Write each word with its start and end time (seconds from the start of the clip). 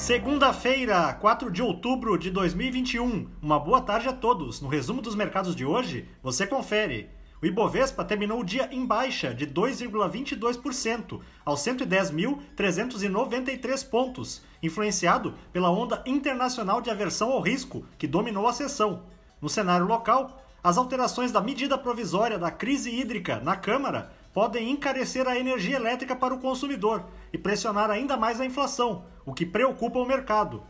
Segunda-feira, 0.00 1.12
4 1.12 1.50
de 1.50 1.62
outubro 1.62 2.16
de 2.16 2.30
2021. 2.30 3.28
Uma 3.42 3.60
boa 3.60 3.82
tarde 3.82 4.08
a 4.08 4.14
todos. 4.14 4.62
No 4.62 4.66
resumo 4.66 5.02
dos 5.02 5.14
mercados 5.14 5.54
de 5.54 5.66
hoje, 5.66 6.08
você 6.22 6.46
confere. 6.46 7.10
O 7.42 7.44
Ibovespa 7.44 8.02
terminou 8.02 8.40
o 8.40 8.44
dia 8.44 8.66
em 8.72 8.86
baixa 8.86 9.34
de 9.34 9.46
2,22% 9.46 11.20
aos 11.44 11.60
110.393 11.60 13.90
pontos, 13.90 14.40
influenciado 14.62 15.34
pela 15.52 15.70
onda 15.70 16.02
internacional 16.06 16.80
de 16.80 16.88
aversão 16.88 17.30
ao 17.30 17.42
risco 17.42 17.84
que 17.98 18.06
dominou 18.06 18.48
a 18.48 18.54
sessão. 18.54 19.02
No 19.38 19.50
cenário 19.50 19.86
local, 19.86 20.42
as 20.64 20.78
alterações 20.78 21.30
da 21.30 21.42
medida 21.42 21.76
provisória 21.76 22.38
da 22.38 22.50
crise 22.50 22.90
hídrica 22.90 23.38
na 23.40 23.54
Câmara 23.54 24.10
podem 24.32 24.70
encarecer 24.70 25.26
a 25.26 25.38
energia 25.38 25.76
elétrica 25.76 26.14
para 26.14 26.34
o 26.34 26.38
consumidor 26.38 27.04
e 27.32 27.38
pressionar 27.38 27.90
ainda 27.90 28.16
mais 28.16 28.40
a 28.40 28.46
inflação, 28.46 29.04
o 29.24 29.34
que 29.34 29.44
preocupa 29.44 29.98
o 29.98 30.06
mercado. 30.06 30.62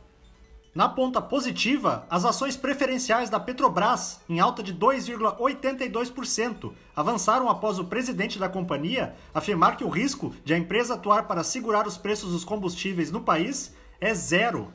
Na 0.73 0.89
ponta 0.89 1.21
positiva, 1.21 2.07
as 2.09 2.25
ações 2.25 2.57
preferenciais 2.57 3.29
da 3.29 3.41
Petrobras, 3.41 4.21
em 4.29 4.39
alta 4.39 4.63
de 4.63 4.73
2,82%, 4.73 6.73
avançaram 6.95 7.49
após 7.49 7.81
o 7.81 7.87
presidente 7.87 8.39
da 8.39 8.49
companhia 8.49 9.17
afirmar 9.35 9.77
que 9.77 9.83
o 9.83 9.89
risco 9.89 10.33
de 10.45 10.55
a 10.55 10.59
empresa 10.59 10.95
atuar 10.95 11.27
para 11.27 11.43
segurar 11.43 11.89
os 11.89 11.99
preços 11.99 12.31
dos 12.31 12.45
combustíveis 12.45 13.11
no 13.11 13.21
país 13.21 13.75
é 14.01 14.15
zero. 14.15 14.73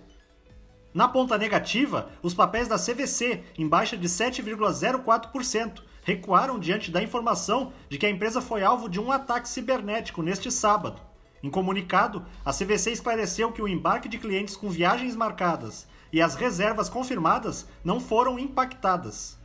Na 0.95 1.07
ponta 1.09 1.37
negativa, 1.37 2.09
os 2.23 2.33
papéis 2.33 2.69
da 2.69 2.79
CVC, 2.79 3.43
em 3.57 3.67
baixa 3.67 3.97
de 3.97 4.07
7,04%, 4.07 5.81
recuaram 6.01 6.57
diante 6.57 6.89
da 6.89 7.03
informação 7.03 7.73
de 7.89 7.97
que 7.97 8.05
a 8.05 8.09
empresa 8.09 8.39
foi 8.39 8.63
alvo 8.63 8.87
de 8.87 8.97
um 8.97 9.11
ataque 9.11 9.49
cibernético 9.49 10.21
neste 10.21 10.49
sábado. 10.49 11.01
Em 11.43 11.49
comunicado, 11.49 12.25
a 12.45 12.53
CVC 12.53 12.91
esclareceu 12.91 13.51
que 13.51 13.61
o 13.61 13.67
embarque 13.67 14.07
de 14.07 14.17
clientes 14.17 14.55
com 14.55 14.69
viagens 14.69 15.17
marcadas 15.17 15.85
e 16.13 16.21
as 16.21 16.35
reservas 16.35 16.87
confirmadas 16.87 17.67
não 17.83 17.99
foram 17.99 18.39
impactadas. 18.39 19.37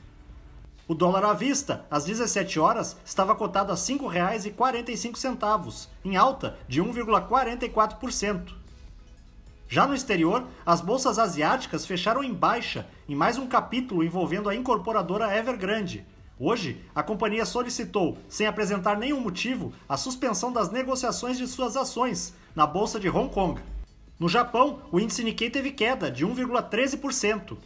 O 0.87 0.95
dólar 0.95 1.25
à 1.25 1.33
vista, 1.33 1.85
às 1.91 2.05
17 2.05 2.61
horas, 2.61 2.97
estava 3.05 3.35
cotado 3.35 3.73
a 3.73 3.75
R$ 3.75 3.81
5,45, 3.81 5.89
em 6.05 6.17
alta 6.17 6.57
de 6.69 6.81
1,44%. 6.81 8.60
Já 9.71 9.87
no 9.87 9.95
exterior, 9.95 10.47
as 10.67 10.83
bolsas 10.83 11.17
asiáticas 11.17 11.87
fecharam 11.87 12.23
em 12.23 12.35
baixa 12.35 12.87
em 13.09 13.15
mais 13.15 13.39
um 13.39 13.47
capítulo 13.47 14.05
envolvendo 14.05 14.51
a 14.51 14.55
incorporadora 14.55 15.35
Evergrande, 15.35 16.05
Hoje, 16.43 16.83
a 16.95 17.03
companhia 17.03 17.45
solicitou, 17.45 18.17
sem 18.27 18.47
apresentar 18.47 18.97
nenhum 18.97 19.21
motivo, 19.21 19.75
a 19.87 19.99
suspensão 19.99 20.51
das 20.51 20.71
negociações 20.71 21.37
de 21.37 21.47
suas 21.47 21.77
ações 21.77 22.35
na 22.57 22.67
bolsa 22.67 22.99
de 22.99 23.11
Hong 23.11 23.31
Kong. 23.31 23.61
No 24.19 24.27
Japão, 24.27 24.81
o 24.91 24.99
índice 24.99 25.23
Nikkei 25.23 25.51
teve 25.51 25.71
queda 25.71 26.11
de 26.11 26.27
1,13%. 26.27 27.59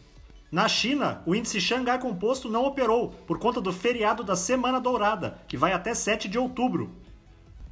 Na 0.50 0.66
China, 0.66 1.22
o 1.24 1.36
índice 1.36 1.60
Xangai 1.60 2.00
Composto 2.00 2.48
não 2.48 2.64
operou 2.64 3.10
por 3.28 3.38
conta 3.38 3.60
do 3.60 3.72
feriado 3.72 4.24
da 4.24 4.34
Semana 4.34 4.80
Dourada, 4.80 5.38
que 5.46 5.56
vai 5.56 5.72
até 5.72 5.94
7 5.94 6.26
de 6.28 6.36
outubro. 6.36 6.90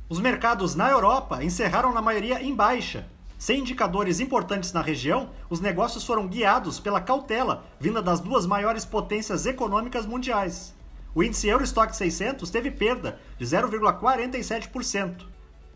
Os 0.08 0.20
mercados 0.20 0.76
na 0.76 0.88
Europa 0.88 1.42
encerraram 1.42 1.92
na 1.92 2.00
maioria 2.00 2.40
em 2.40 2.54
baixa. 2.54 3.08
Sem 3.42 3.58
indicadores 3.58 4.20
importantes 4.20 4.72
na 4.72 4.80
região, 4.80 5.30
os 5.50 5.58
negócios 5.58 6.04
foram 6.04 6.28
guiados 6.28 6.78
pela 6.78 7.00
cautela 7.00 7.64
vinda 7.80 8.00
das 8.00 8.20
duas 8.20 8.46
maiores 8.46 8.84
potências 8.84 9.46
econômicas 9.46 10.06
mundiais. 10.06 10.72
O 11.12 11.24
índice 11.24 11.48
Eurostock 11.48 11.96
600 11.96 12.48
teve 12.50 12.70
perda 12.70 13.18
de 13.36 13.44
0,47%. 13.44 15.26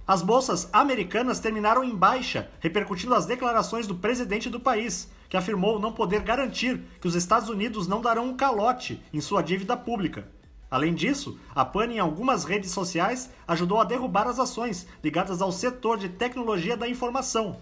As 0.06 0.22
bolsas 0.22 0.68
americanas 0.72 1.40
terminaram 1.40 1.82
em 1.82 1.92
baixa, 1.92 2.48
repercutindo 2.60 3.16
as 3.16 3.26
declarações 3.26 3.88
do 3.88 3.96
presidente 3.96 4.48
do 4.48 4.60
país, 4.60 5.10
que 5.28 5.36
afirmou 5.36 5.80
não 5.80 5.90
poder 5.90 6.20
garantir 6.20 6.80
que 7.00 7.08
os 7.08 7.16
Estados 7.16 7.48
Unidos 7.48 7.88
não 7.88 8.00
darão 8.00 8.26
um 8.26 8.36
calote 8.36 9.02
em 9.12 9.20
sua 9.20 9.42
dívida 9.42 9.76
pública. 9.76 10.28
Além 10.70 10.94
disso, 10.94 11.38
a 11.54 11.64
pane 11.64 11.96
em 11.96 11.98
algumas 11.98 12.44
redes 12.44 12.70
sociais 12.70 13.30
ajudou 13.46 13.80
a 13.80 13.84
derrubar 13.84 14.26
as 14.26 14.38
ações 14.38 14.86
ligadas 15.02 15.40
ao 15.40 15.52
setor 15.52 15.96
de 15.96 16.08
tecnologia 16.08 16.76
da 16.76 16.88
informação. 16.88 17.58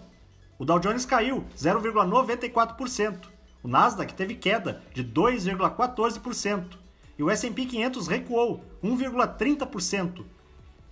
O 0.57 0.65
Dow 0.65 0.79
Jones 0.79 1.05
caiu 1.05 1.45
0,94%. 1.57 3.27
O 3.61 3.67
Nasdaq 3.67 4.13
teve 4.13 4.35
queda 4.35 4.81
de 4.93 5.03
2,14% 5.03 6.77
e 7.17 7.23
o 7.23 7.29
S&P 7.29 7.65
500 7.65 8.07
recuou 8.07 8.63
1,30%. 8.83 10.25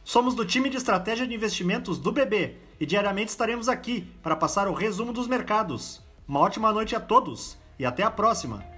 Somos 0.04 0.36
do 0.36 0.46
time 0.46 0.70
de 0.70 0.78
estratégia 0.78 1.26
de 1.26 1.34
investimentos 1.34 1.98
do 1.98 2.12
BB 2.12 2.58
e 2.80 2.86
diariamente 2.86 3.30
estaremos 3.30 3.70
aqui 3.70 4.12
para 4.22 4.36
passar 4.36 4.68
o 4.68 4.74
resumo 4.74 5.14
dos 5.14 5.28
mercados. 5.28 6.02
Uma 6.28 6.42
ótima 6.42 6.72
noite 6.74 6.96
a 6.96 7.00
todos 7.00 7.58
e 7.80 7.86
até 7.86 8.04
a 8.04 8.12
próxima! 8.12 8.73